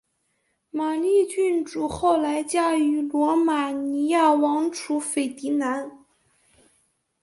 [0.71, 6.03] 玛丽郡主后来嫁予罗马尼亚王储斐迪南。